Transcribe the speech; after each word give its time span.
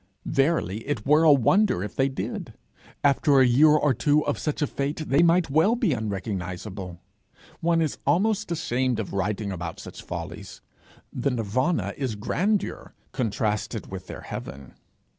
Verily 0.25 0.79
it 0.87 1.05
were 1.05 1.21
a 1.21 1.31
wonder 1.31 1.83
if 1.83 1.95
they 1.95 2.09
did! 2.09 2.55
After 3.03 3.39
a 3.39 3.45
year 3.45 3.67
or 3.67 3.93
two 3.93 4.25
of 4.25 4.39
such 4.39 4.63
a 4.63 4.65
fate, 4.65 5.07
they 5.09 5.21
might 5.21 5.51
well 5.51 5.75
be 5.75 5.93
unrecognizable! 5.93 6.99
One 7.59 7.83
is 7.83 7.99
almost 8.03 8.51
ashamed 8.51 8.99
of 8.99 9.13
writing 9.13 9.51
about 9.51 9.79
such 9.79 10.01
follies. 10.01 10.59
The 11.13 11.29
nirvana 11.29 11.93
is 11.97 12.15
grandeur 12.15 12.95
contrasted 13.11 13.91
with 13.91 14.07
their 14.07 14.21
heaven. 14.21 14.73